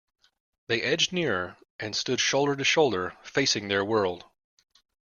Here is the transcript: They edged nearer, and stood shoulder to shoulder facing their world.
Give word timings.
They 0.65 0.81
edged 0.81 1.13
nearer, 1.13 1.57
and 1.79 1.95
stood 1.95 2.19
shoulder 2.19 2.55
to 2.55 2.63
shoulder 2.63 3.15
facing 3.21 3.67
their 3.67 3.85
world. 3.85 4.23